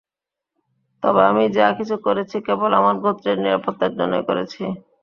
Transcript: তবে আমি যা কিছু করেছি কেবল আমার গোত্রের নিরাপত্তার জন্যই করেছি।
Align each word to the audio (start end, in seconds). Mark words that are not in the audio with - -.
তবে 1.03 1.21
আমি 1.29 1.43
যা 1.57 1.67
কিছু 1.77 1.95
করেছি 2.05 2.37
কেবল 2.47 2.71
আমার 2.79 2.95
গোত্রের 3.03 3.37
নিরাপত্তার 3.43 3.91
জন্যই 3.99 4.23
করেছি। 4.29 4.61